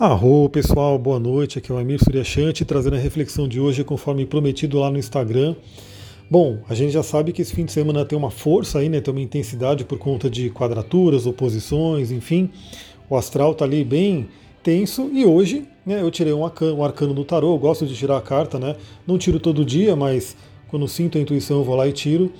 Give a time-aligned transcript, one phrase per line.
[0.00, 1.58] Arro pessoal, boa noite.
[1.58, 5.56] Aqui é o Amir Suryashanti trazendo a reflexão de hoje conforme prometido lá no Instagram.
[6.30, 9.00] Bom, a gente já sabe que esse fim de semana tem uma força aí, né?
[9.00, 12.48] Tem uma intensidade por conta de quadraturas, oposições, enfim.
[13.10, 14.28] O astral tá ali bem
[14.62, 17.96] tenso e hoje, né, eu tirei um arcano, um arcano do tarô, eu gosto de
[17.96, 18.76] tirar a carta, né?
[19.04, 20.36] Não tiro todo dia, mas
[20.68, 22.32] quando sinto a intuição eu vou lá e tiro.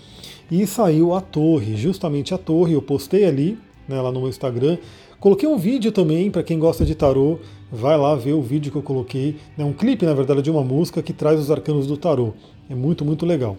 [0.49, 4.79] E saiu a torre, justamente a torre, eu postei ali, né, lá no meu Instagram,
[5.21, 7.39] Coloquei um vídeo também, para quem gosta de tarô,
[7.73, 9.37] vai lá ver o vídeo que eu coloquei.
[9.59, 12.35] É um clipe, na verdade, de uma música que traz os arcanos do tarô.
[12.71, 13.57] É muito, muito legal.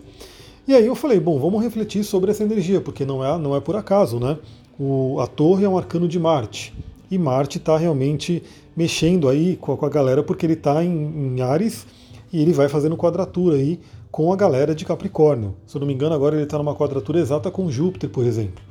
[0.66, 3.60] E aí eu falei, bom, vamos refletir sobre essa energia, porque não é, não é
[3.60, 4.38] por acaso, né?
[4.80, 6.74] O, a torre é um arcano de Marte.
[7.12, 8.42] E Marte está realmente
[8.74, 11.86] mexendo aí com a, com a, galera, porque ele está em, em Ares
[12.32, 15.56] e ele vai fazendo quadratura aí com a galera de Capricórnio.
[15.68, 18.64] Se eu não me engano, agora ele está numa quadratura exata com Júpiter, por exemplo.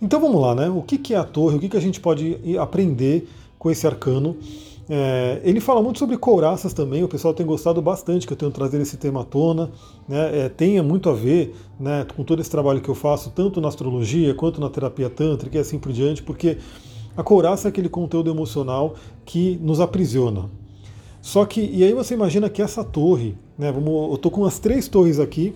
[0.00, 0.68] Então vamos lá, né?
[0.68, 1.56] O que é a torre?
[1.56, 3.28] O que a gente pode aprender
[3.58, 4.36] com esse arcano?
[4.92, 8.50] É, ele fala muito sobre couraças também, o pessoal tem gostado bastante que eu tenho
[8.50, 9.70] trazido esse tema à tona.
[10.08, 10.46] Né?
[10.46, 13.68] É, tenha muito a ver né, com todo esse trabalho que eu faço, tanto na
[13.68, 16.58] astrologia quanto na terapia tântrica e assim por diante, porque
[17.16, 20.50] a couraça é aquele conteúdo emocional que nos aprisiona.
[21.22, 24.58] Só que, e aí você imagina que essa torre, né, vamos, eu estou com as
[24.58, 25.54] três torres aqui,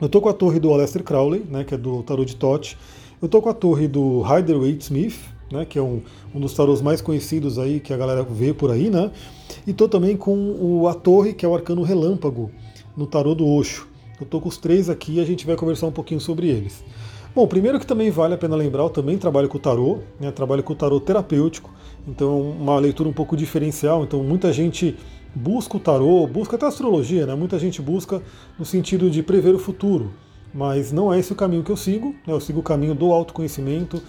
[0.00, 2.76] eu estou com a torre do Aleister Crowley, né, que é do Tarot de Tote,
[3.20, 5.18] eu estou com a torre do Rider Waite Smith,
[5.50, 6.00] né, que é um,
[6.34, 9.10] um dos tarôs mais conhecidos aí que a galera vê por aí, né?
[9.66, 12.50] E estou também com o, a torre, que é o arcano relâmpago,
[12.96, 13.88] no tarô do Osho.
[14.20, 16.84] Eu estou com os três aqui e a gente vai conversar um pouquinho sobre eles.
[17.34, 20.30] Bom, primeiro que também vale a pena lembrar, eu também trabalho com o tarô, né,
[20.30, 21.70] trabalho com o tarô terapêutico,
[22.06, 24.96] então uma leitura um pouco diferencial, então muita gente
[25.34, 27.34] busca o tarô, busca até astrologia, né?
[27.34, 28.22] Muita gente busca
[28.58, 30.10] no sentido de prever o futuro
[30.58, 32.34] mas não é esse o caminho que eu sigo, né?
[32.34, 34.02] eu sigo o caminho do autoconhecimento.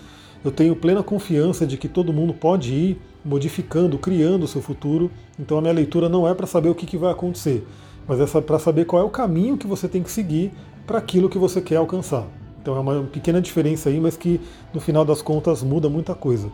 [0.43, 5.11] Eu tenho plena confiança de que todo mundo pode ir modificando, criando o seu futuro.
[5.37, 7.67] Então a minha leitura não é para saber o que, que vai acontecer,
[8.07, 10.51] mas é para saber qual é o caminho que você tem que seguir
[10.87, 12.25] para aquilo que você quer alcançar.
[12.59, 14.41] Então é uma pequena diferença aí, mas que
[14.73, 16.49] no final das contas muda muita coisa.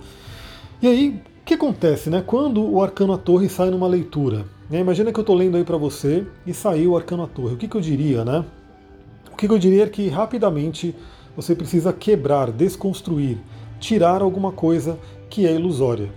[0.81, 2.21] E aí, o que acontece, né?
[2.27, 4.77] Quando o Arcano à Torre sai numa leitura, né?
[4.81, 7.53] imagina que eu estou lendo aí para você e saiu o Arcano à Torre.
[7.53, 8.43] O que, que eu diria, né?
[9.35, 10.95] O que eu diria é que rapidamente
[11.35, 13.37] você precisa quebrar, desconstruir,
[13.81, 14.97] tirar alguma coisa
[15.29, 16.09] que é ilusória.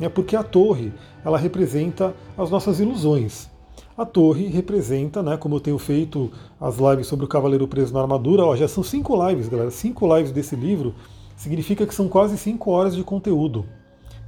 [0.00, 0.90] É porque a torre
[1.22, 3.50] ela representa as nossas ilusões.
[3.94, 8.00] A torre representa, né, como eu tenho feito as lives sobre o Cavaleiro Preso na
[8.00, 9.70] Armadura, ó, já são cinco lives, galera.
[9.70, 10.94] Cinco lives desse livro
[11.36, 13.66] significa que são quase cinco horas de conteúdo.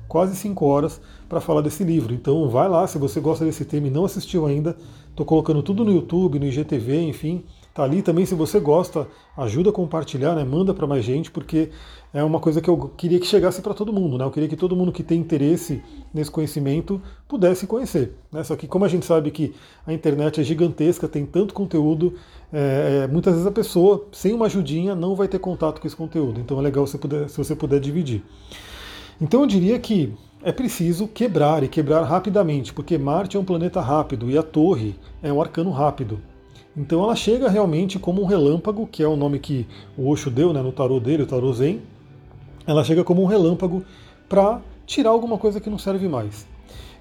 [0.07, 1.01] Quase cinco horas
[1.31, 2.13] para falar desse livro.
[2.13, 4.77] Então vai lá, se você gosta desse tema e não assistiu ainda,
[5.09, 7.43] estou colocando tudo no YouTube, no IGTV, enfim,
[7.75, 8.25] tá ali também.
[8.25, 10.45] Se você gosta, ajuda a compartilhar, né?
[10.45, 11.71] manda para mais gente, porque
[12.13, 14.17] é uma coisa que eu queria que chegasse para todo mundo.
[14.17, 14.25] Né?
[14.25, 15.83] Eu queria que todo mundo que tem interesse
[16.15, 18.17] nesse conhecimento pudesse conhecer.
[18.31, 18.45] Né?
[18.45, 19.53] Só que, como a gente sabe que
[19.85, 22.15] a internet é gigantesca, tem tanto conteúdo,
[22.53, 25.97] é, é, muitas vezes a pessoa, sem uma ajudinha, não vai ter contato com esse
[25.97, 26.41] conteúdo.
[26.41, 28.23] Então é legal se, puder, se você puder dividir.
[29.21, 30.15] Então eu diria que
[30.45, 34.95] é preciso quebrar e quebrar rapidamente, porque Marte é um planeta rápido e a Torre
[35.21, 36.21] é um arcano rápido.
[36.77, 40.53] Então ela chega realmente como um relâmpago, que é o nome que o Osho deu
[40.53, 41.81] né, no tarô dele, o tarô Zen.
[42.67, 43.85] Ela chega como um relâmpago
[44.29, 46.47] para tirar alguma coisa que não serve mais.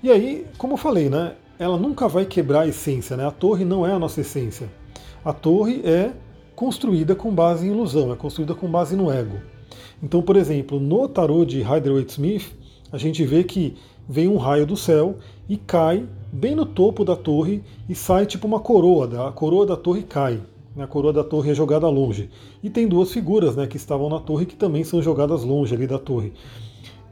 [0.01, 3.25] E aí, como eu falei, né, ela nunca vai quebrar a essência, né?
[3.25, 4.69] A torre não é a nossa essência.
[5.23, 6.12] A torre é
[6.56, 9.38] construída com base em ilusão, é construída com base no ego.
[10.01, 12.51] Então, por exemplo, no tarô de Rider-Waite-Smith,
[12.91, 13.75] a gente vê que
[14.07, 15.17] vem um raio do céu
[15.47, 19.27] e cai bem no topo da torre e sai tipo uma coroa.
[19.27, 20.41] A coroa da torre cai.
[20.75, 20.83] Né?
[20.83, 22.27] A coroa da torre é jogada longe.
[22.63, 25.85] E tem duas figuras né, que estavam na torre que também são jogadas longe ali
[25.85, 26.33] da torre.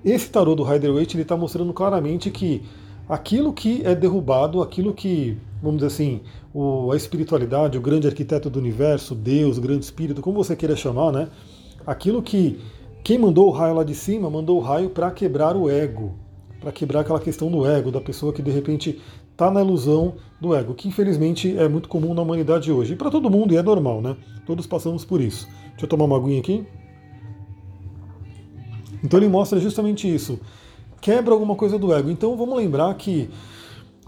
[0.03, 2.63] Esse tarô do Rider-Waite está mostrando claramente que
[3.07, 6.21] aquilo que é derrubado, aquilo que, vamos dizer assim,
[6.51, 10.75] o, a espiritualidade, o grande arquiteto do universo, Deus, o grande espírito, como você queira
[10.75, 11.29] chamar, né?
[11.85, 12.59] Aquilo que
[13.03, 16.15] quem mandou o raio lá de cima mandou o raio para quebrar o ego,
[16.61, 19.01] para quebrar aquela questão do ego, da pessoa que de repente
[19.31, 22.93] está na ilusão do ego, que infelizmente é muito comum na humanidade hoje.
[22.93, 24.15] E para todo mundo, e é normal, né?
[24.45, 25.47] Todos passamos por isso.
[25.71, 26.65] Deixa eu tomar uma aguinha aqui.
[29.03, 30.39] Então ele mostra justamente isso.
[31.01, 32.11] Quebra alguma coisa do ego.
[32.11, 33.27] Então vamos lembrar que,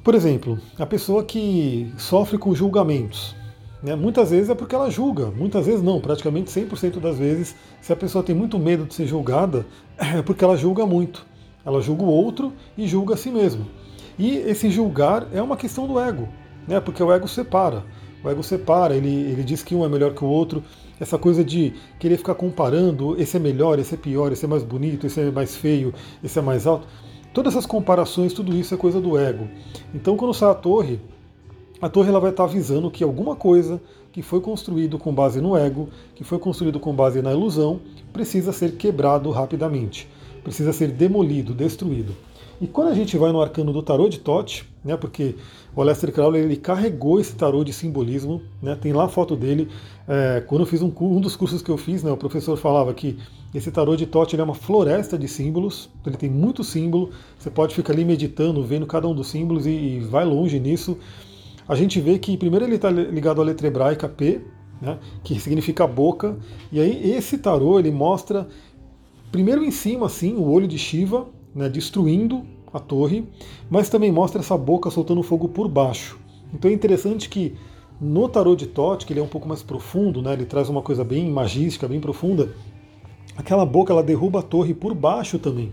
[0.04, 3.36] por exemplo, a pessoa que sofre com julgamentos,
[3.82, 7.92] né, muitas vezes é porque ela julga, muitas vezes não, praticamente 100% das vezes, se
[7.92, 9.66] a pessoa tem muito medo de ser julgada,
[9.98, 11.33] é porque ela julga muito.
[11.66, 13.66] Ela julga o outro e julga a si mesmo.
[14.18, 16.28] E esse julgar é uma questão do ego,
[16.68, 16.80] né?
[16.80, 17.84] porque o ego separa.
[18.24, 20.64] O ego separa, ele, ele diz que um é melhor que o outro.
[21.00, 24.64] Essa coisa de querer ficar comparando, esse é melhor, esse é pior, esse é mais
[24.64, 25.94] bonito, esse é mais feio,
[26.24, 26.88] esse é mais alto.
[27.34, 29.50] todas essas comparações, tudo isso é coisa do ego.
[29.94, 31.02] Então, quando sai a torre,
[31.82, 33.82] a torre ela vai estar avisando que alguma coisa
[34.14, 37.82] que foi construído com base no ego, que foi construído com base na ilusão,
[38.14, 40.08] precisa ser quebrado rapidamente,
[40.44, 42.14] precisa ser demolido, destruído.
[42.62, 45.36] E quando a gente vai no arcano do tarô de Tote, né, porque
[45.76, 49.68] o Aleister Crowley ele carregou esse tarô de simbolismo, né, tem lá a foto dele.
[50.08, 52.94] É, quando eu fiz um, um, dos cursos que eu fiz, né, o professor falava
[52.94, 53.18] que
[53.54, 57.76] esse tarô de Tote é uma floresta de símbolos, ele tem muito símbolo, você pode
[57.76, 60.98] ficar ali meditando, vendo cada um dos símbolos e, e vai longe nisso.
[61.68, 64.42] A gente vê que primeiro ele está ligado à letra hebraica P,
[64.82, 66.38] né, que significa boca,
[66.72, 68.48] e aí esse tarô ele mostra
[69.34, 71.26] primeiro em cima assim o olho de Shiva,
[71.56, 73.28] né, destruindo a torre,
[73.68, 76.20] mas também mostra essa boca soltando fogo por baixo.
[76.54, 77.56] Então é interessante que
[78.00, 80.84] no tarot de Tote, que ele é um pouco mais profundo, né, ele traz uma
[80.84, 82.54] coisa bem magística, bem profunda,
[83.36, 85.72] aquela boca ela derruba a torre por baixo também.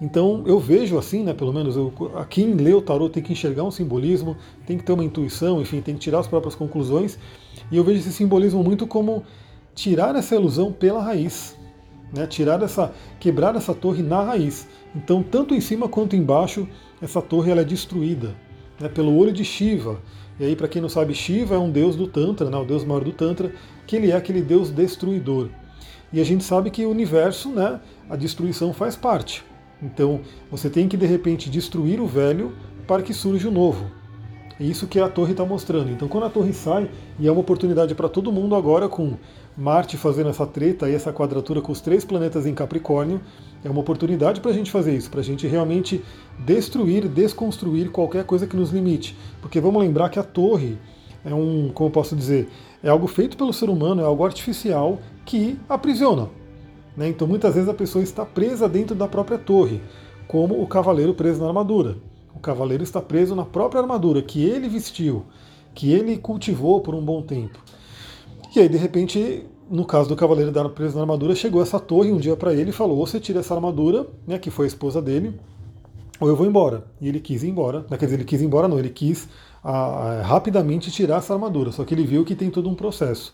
[0.00, 1.92] Então eu vejo assim, né, pelo menos eu,
[2.30, 5.80] quem lê o tarot tem que enxergar um simbolismo, tem que ter uma intuição, enfim,
[5.80, 7.18] tem que tirar as próprias conclusões.
[7.68, 9.24] E eu vejo esse simbolismo muito como
[9.74, 11.56] tirar essa ilusão pela raiz,
[12.12, 14.68] né, tirar essa, quebrar essa torre na raiz.
[14.94, 16.68] Então, tanto em cima quanto embaixo,
[17.00, 18.34] essa torre ela é destruída
[18.80, 20.00] né, pelo olho de Shiva.
[20.38, 22.84] E aí, para quem não sabe, Shiva é um deus do Tantra, né, o deus
[22.84, 23.52] maior do Tantra,
[23.86, 25.48] que ele é aquele deus destruidor.
[26.12, 29.44] E a gente sabe que o universo, né, a destruição faz parte.
[29.82, 30.20] Então,
[30.50, 32.54] você tem que de repente destruir o velho
[32.86, 33.90] para que surja o novo.
[34.58, 35.90] É isso que a torre está mostrando.
[35.90, 39.14] Então, quando a torre sai, e é uma oportunidade para todo mundo agora, com
[39.56, 43.20] Marte fazendo essa treta e essa quadratura com os três planetas em Capricórnio,
[43.62, 46.02] é uma oportunidade para a gente fazer isso, para a gente realmente
[46.38, 49.16] destruir, desconstruir qualquer coisa que nos limite.
[49.42, 50.78] Porque vamos lembrar que a torre
[51.24, 52.48] é um, como eu posso dizer,
[52.82, 56.28] é algo feito pelo ser humano, é algo artificial que aprisiona.
[56.96, 57.08] Né?
[57.08, 59.82] Então, muitas vezes a pessoa está presa dentro da própria torre,
[60.26, 61.96] como o cavaleiro preso na armadura.
[62.36, 65.24] O cavaleiro está preso na própria armadura que ele vestiu,
[65.74, 67.58] que ele cultivou por um bom tempo.
[68.54, 72.18] E aí, de repente, no caso do cavaleiro preso na armadura, chegou essa torre um
[72.18, 75.00] dia para ele e falou: ou você tira essa armadura, né, que foi a esposa
[75.00, 75.34] dele,
[76.20, 76.84] ou eu vou embora.
[77.00, 77.84] E ele quis ir embora.
[77.84, 79.28] Quer dizer, ele quis ir embora, não, ele quis
[79.64, 83.32] a, a, rapidamente tirar essa armadura, só que ele viu que tem todo um processo.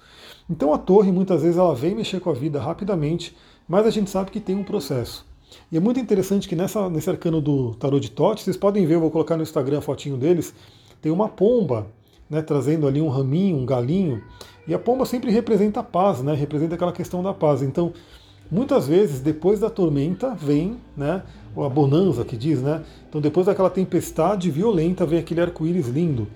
[0.49, 4.09] Então a torre, muitas vezes, ela vem mexer com a vida rapidamente, mas a gente
[4.11, 5.27] sabe que tem um processo.
[5.71, 8.95] E é muito interessante que nessa, nesse arcano do tarot de Tote, vocês podem ver,
[8.95, 10.55] eu vou colocar no Instagram a fotinho deles,
[11.01, 11.87] tem uma pomba,
[12.29, 14.23] né, trazendo ali um raminho, um galinho,
[14.67, 17.63] e a pomba sempre representa a paz, né, representa aquela questão da paz.
[17.63, 17.93] Então,
[18.51, 21.23] muitas vezes, depois da tormenta, vem né,
[21.57, 22.83] a bonança que diz, né?
[23.09, 26.29] Então, depois daquela tempestade violenta, vem aquele arco-íris lindo.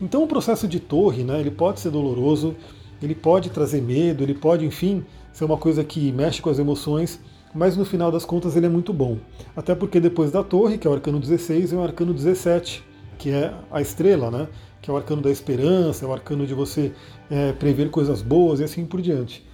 [0.00, 2.56] Então, o processo de torre, né, ele pode ser doloroso,
[3.02, 7.20] ele pode trazer medo, ele pode, enfim, ser uma coisa que mexe com as emoções,
[7.54, 9.18] mas no final das contas ele é muito bom.
[9.56, 12.84] Até porque depois da torre, que é o arcano 16, vem o arcano 17,
[13.18, 14.48] que é a estrela, né?
[14.80, 16.92] Que é o arcano da esperança, é o arcano de você
[17.30, 19.46] é, prever coisas boas e assim por diante.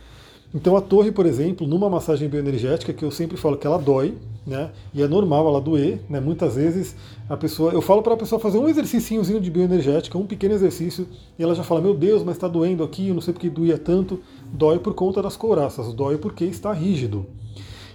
[0.55, 4.15] Então a torre, por exemplo, numa massagem bioenergética, que eu sempre falo que ela dói,
[4.47, 4.71] né?
[4.93, 6.21] E é normal ela doer, né?
[6.21, 6.95] Muitas vezes
[7.29, 11.09] a pessoa, eu falo para a pessoa fazer um exercíciozinho de bioenergética, um pequeno exercício,
[11.37, 13.77] e ela já fala: "Meu Deus, mas está doendo aqui, eu não sei porque doía
[13.77, 14.21] tanto".
[14.53, 17.27] Dói por conta das couraças, dói porque está rígido.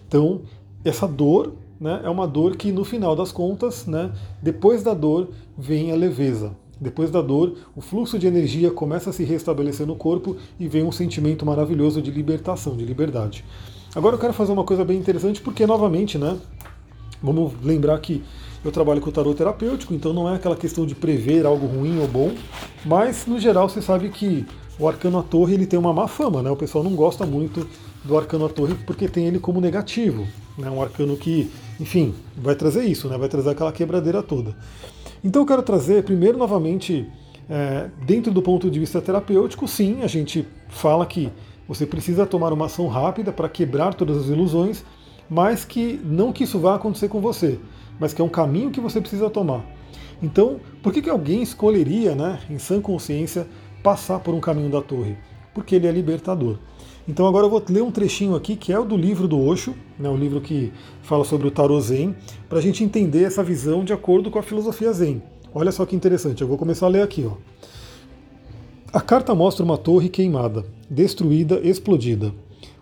[0.09, 0.41] Então,
[0.83, 4.11] essa dor né, é uma dor que, no final das contas, né,
[4.41, 6.51] depois da dor vem a leveza.
[6.81, 10.83] Depois da dor, o fluxo de energia começa a se restabelecer no corpo e vem
[10.83, 13.45] um sentimento maravilhoso de libertação, de liberdade.
[13.93, 16.39] Agora eu quero fazer uma coisa bem interessante, porque, novamente, né,
[17.21, 18.23] vamos lembrar que
[18.65, 21.99] eu trabalho com o tarot terapêutico, então não é aquela questão de prever algo ruim
[21.99, 22.31] ou bom,
[22.83, 24.43] mas, no geral, você sabe que
[24.79, 26.49] o arcano à torre ele tem uma má fama, né?
[26.49, 27.67] O pessoal não gosta muito
[28.03, 30.27] do arcano torre porque tem ele como negativo,
[30.57, 30.69] né?
[30.69, 33.17] Um arcano que, enfim, vai trazer isso, né?
[33.17, 34.55] Vai trazer aquela quebradeira toda.
[35.23, 37.07] Então eu quero trazer primeiro novamente
[37.49, 41.31] é, dentro do ponto de vista terapêutico, sim, a gente fala que
[41.67, 44.83] você precisa tomar uma ação rápida para quebrar todas as ilusões,
[45.29, 47.59] mas que não que isso vá acontecer com você,
[47.99, 49.65] mas que é um caminho que você precisa tomar.
[50.21, 53.47] Então, por que, que alguém escolheria, né, em sã consciência,
[53.81, 55.17] passar por um caminho da torre,
[55.53, 56.57] porque ele é libertador.
[57.07, 59.73] Então agora eu vou ler um trechinho aqui que é o do livro do Osho,
[59.97, 62.15] né, o livro que fala sobre o Tarot Zen,
[62.47, 65.21] para a gente entender essa visão de acordo com a filosofia Zen.
[65.53, 67.25] Olha só que interessante, eu vou começar a ler aqui.
[67.25, 67.33] Ó.
[68.93, 72.33] A carta mostra uma torre queimada, destruída, explodida.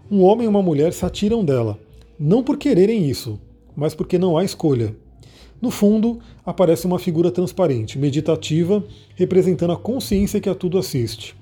[0.10, 1.78] Um homem e uma mulher se atiram dela,
[2.20, 3.40] não por quererem isso,
[3.76, 4.96] mas porque não há escolha.
[5.62, 8.84] No fundo, aparece uma figura transparente, meditativa,
[9.16, 11.36] representando a consciência que a tudo assiste.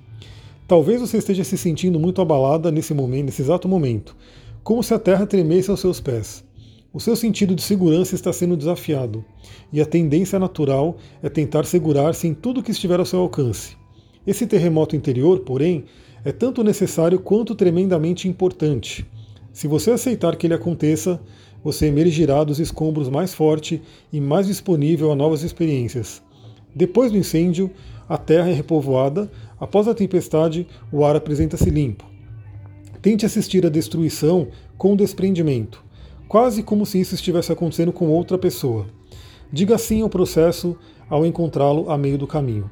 [0.66, 4.16] Talvez você esteja se sentindo muito abalada nesse momento, nesse exato momento,
[4.64, 6.44] como se a terra tremesse aos seus pés.
[6.92, 9.24] O seu sentido de segurança está sendo desafiado,
[9.72, 13.76] e a tendência natural é tentar segurar-se em tudo que estiver ao seu alcance.
[14.26, 15.84] Esse terremoto interior, porém,
[16.24, 19.06] é tanto necessário quanto tremendamente importante.
[19.52, 21.20] Se você aceitar que ele aconteça,
[21.62, 23.80] você emergirá dos escombros mais forte
[24.12, 26.20] e mais disponível a novas experiências.
[26.74, 27.70] Depois do incêndio,
[28.08, 32.04] a terra é repovoada, após a tempestade, o ar apresenta-se limpo.
[33.02, 35.82] Tente assistir à destruição com desprendimento,
[36.28, 38.86] quase como se isso estivesse acontecendo com outra pessoa.
[39.52, 40.76] Diga sim ao processo
[41.08, 42.68] ao encontrá-lo a meio do caminho.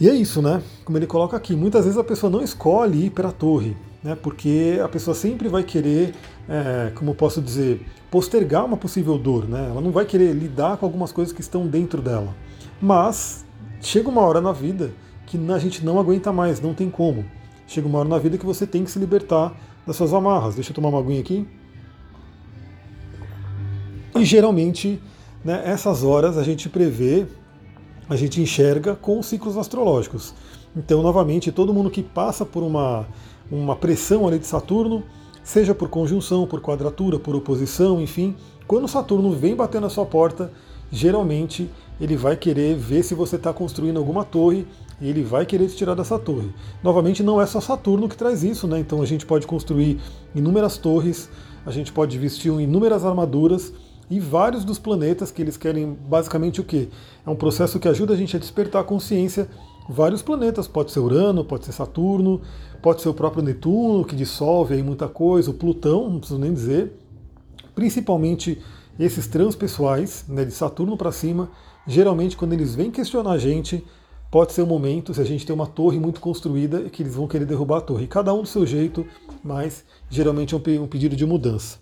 [0.00, 0.62] E é isso, né?
[0.84, 4.16] Como ele coloca aqui, muitas vezes a pessoa não escolhe ir para a torre, né?
[4.16, 6.14] Porque a pessoa sempre vai querer,
[6.48, 9.68] é, como posso dizer, postergar uma possível dor, né?
[9.70, 12.34] Ela não vai querer lidar com algumas coisas que estão dentro dela.
[12.82, 13.43] Mas
[13.86, 14.92] chega uma hora na vida
[15.26, 17.24] que a gente não aguenta mais, não tem como.
[17.66, 19.54] Chega uma hora na vida que você tem que se libertar
[19.86, 20.54] das suas amarras.
[20.54, 21.46] Deixa eu tomar uma aguinha aqui.
[24.14, 25.00] E geralmente,
[25.44, 27.26] né, essas horas a gente prevê
[28.08, 30.34] a gente enxerga com os ciclos astrológicos.
[30.76, 33.06] Então, novamente, todo mundo que passa por uma,
[33.50, 35.02] uma pressão ali de Saturno,
[35.42, 38.36] seja por conjunção, por quadratura, por oposição, enfim,
[38.66, 40.52] quando Saturno vem bater na sua porta,
[40.94, 41.68] geralmente
[42.00, 44.66] ele vai querer ver se você está construindo alguma torre
[45.00, 46.50] e ele vai querer te tirar dessa torre.
[46.82, 48.78] Novamente, não é só Saturno que traz isso, né?
[48.78, 50.00] Então a gente pode construir
[50.34, 51.28] inúmeras torres,
[51.66, 53.72] a gente pode vestir inúmeras armaduras
[54.10, 56.88] e vários dos planetas que eles querem basicamente o quê?
[57.26, 59.48] É um processo que ajuda a gente a despertar a consciência.
[59.88, 62.40] Vários planetas, pode ser Urano, pode ser Saturno,
[62.80, 66.52] pode ser o próprio Netuno, que dissolve aí muita coisa, o Plutão, não preciso nem
[66.52, 66.92] dizer.
[67.74, 68.62] Principalmente
[68.98, 71.50] esses transpessoais, né, de Saturno para cima,
[71.86, 73.84] geralmente quando eles vêm questionar a gente,
[74.30, 77.28] pode ser um momento, se a gente tem uma torre muito construída, que eles vão
[77.28, 78.06] querer derrubar a torre.
[78.06, 79.06] Cada um do seu jeito,
[79.42, 81.78] mas geralmente é um pedido de mudança.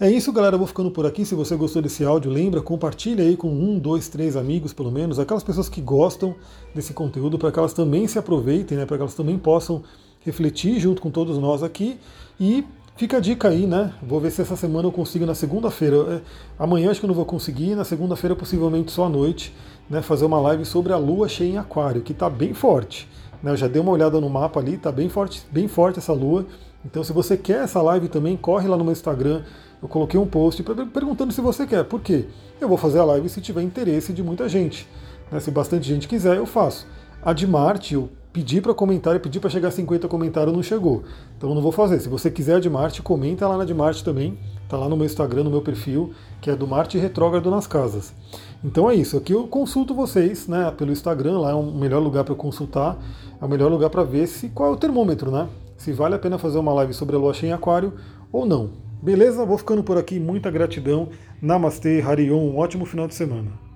[0.00, 0.54] É isso, galera.
[0.54, 1.24] Eu vou ficando por aqui.
[1.24, 5.18] Se você gostou desse áudio, lembra, compartilha aí com um, dois, três amigos, pelo menos,
[5.18, 6.36] aquelas pessoas que gostam
[6.72, 8.86] desse conteúdo, para que elas também se aproveitem, né?
[8.86, 9.82] Para que elas também possam
[10.20, 11.98] refletir junto com todos nós aqui.
[12.38, 12.64] E
[12.98, 13.94] fica a dica aí, né?
[14.02, 15.96] Vou ver se essa semana eu consigo na segunda-feira.
[15.96, 16.20] É,
[16.58, 19.54] amanhã acho que eu não vou conseguir, na segunda-feira possivelmente só à noite,
[19.88, 20.02] né?
[20.02, 23.08] Fazer uma live sobre a lua cheia em aquário, que está bem forte.
[23.42, 23.52] Né?
[23.52, 26.44] Eu já dei uma olhada no mapa ali, está bem forte, bem forte essa lua.
[26.84, 29.42] Então, se você quer essa live também, corre lá no meu Instagram
[29.82, 31.84] eu coloquei um post perguntando se você quer.
[31.84, 32.26] Por quê?
[32.60, 34.88] Eu vou fazer a live se tiver interesse de muita gente.
[35.30, 35.38] Né?
[35.38, 36.86] Se bastante gente quiser, eu faço.
[37.22, 40.62] A de Marte, eu pedi para comentar e pedi para chegar a 50 comentários, não
[40.62, 41.02] chegou.
[41.36, 41.98] Então eu não vou fazer.
[41.98, 44.38] Se você quiser a de Marte, comenta lá na de Marte também.
[44.68, 48.14] Tá lá no meu Instagram, no meu perfil, que é do Marte Retrógrado nas Casas.
[48.62, 49.16] Então é isso.
[49.16, 52.96] Aqui eu consulto vocês, né, pelo Instagram, lá é o melhor lugar para consultar,
[53.40, 55.48] é o melhor lugar para ver se qual é o termômetro, né?
[55.76, 57.94] Se vale a pena fazer uma live sobre a lua cheia em aquário
[58.30, 58.70] ou não.
[59.02, 59.44] Beleza?
[59.44, 60.20] Vou ficando por aqui.
[60.20, 61.08] Muita gratidão.
[61.40, 62.38] Namastê, Harion.
[62.38, 63.67] Um ótimo final de semana.